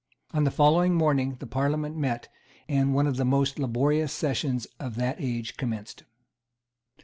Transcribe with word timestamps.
On 0.33 0.45
the 0.45 0.49
following 0.49 0.95
morning 0.95 1.35
the 1.37 1.45
Parliament 1.45 1.95
met; 1.95 2.27
and 2.67 2.95
one 2.95 3.05
of 3.05 3.17
the 3.17 3.23
most 3.23 3.59
laborious 3.59 4.11
sessions 4.11 4.65
of 4.79 4.95
that 4.95 5.17
age 5.19 5.57
commenced. 5.57 6.05